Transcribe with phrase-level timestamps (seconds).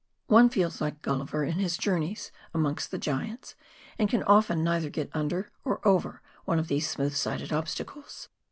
[0.25, 3.53] One feels like Gulliver in his journeys amongst the giants,
[3.99, 8.27] and can often neither get xmder or over one of these smooth sided obstacles.